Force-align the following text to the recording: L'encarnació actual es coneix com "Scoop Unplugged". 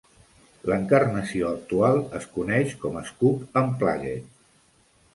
L'encarnació 0.71 1.51
actual 1.57 2.01
es 2.21 2.27
coneix 2.39 2.75
com 2.87 3.01
"Scoop 3.13 3.63
Unplugged". 3.65 4.29